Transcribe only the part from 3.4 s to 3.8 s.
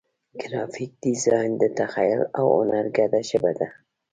ده.